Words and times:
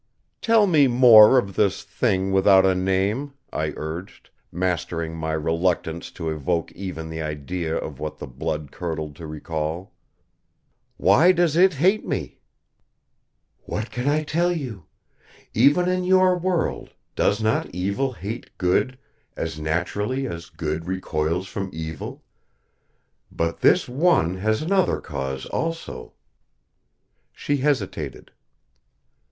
"Tell 0.41 0.65
me 0.65 0.87
more 0.87 1.37
of 1.37 1.55
this 1.55 1.83
Thing 1.83 2.31
without 2.31 2.65
a 2.65 2.73
name," 2.73 3.33
I 3.53 3.71
urged, 3.77 4.31
mastering 4.51 5.15
my 5.15 5.33
reluctance 5.33 6.09
to 6.13 6.31
evoke 6.31 6.71
even 6.71 7.07
the 7.07 7.21
idea 7.21 7.77
of 7.77 7.99
what 7.99 8.17
the 8.17 8.25
blood 8.25 8.71
curdled 8.71 9.15
to 9.17 9.27
recall. 9.27 9.91
"Why 10.97 11.31
does 11.31 11.55
It 11.55 11.75
hate 11.75 12.03
me?" 12.03 12.39
"What 13.65 13.91
can 13.91 14.07
I 14.07 14.23
tell 14.23 14.51
you? 14.51 14.85
Even 15.53 15.87
in 15.87 16.03
your 16.03 16.35
world, 16.35 16.89
does 17.15 17.39
not 17.39 17.67
evil 17.69 18.13
hate 18.13 18.49
good 18.57 18.97
as 19.37 19.59
naturally 19.59 20.25
as 20.25 20.49
good 20.49 20.87
recoils 20.87 21.47
from 21.47 21.69
evil? 21.71 22.23
But 23.31 23.59
this 23.59 23.87
One 23.87 24.37
has 24.37 24.63
another 24.63 24.99
cause 24.99 25.45
also!" 25.45 26.13
She 27.31 27.57
hesitated. 27.57 28.31